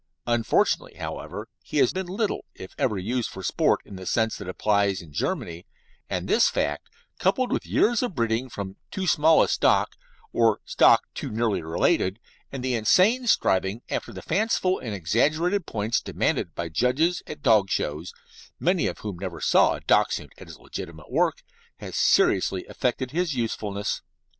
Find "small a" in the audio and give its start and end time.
9.05-9.47